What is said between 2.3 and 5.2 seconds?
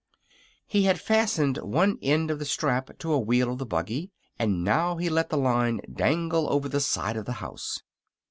of the strap to a wheel of the buggy, and now he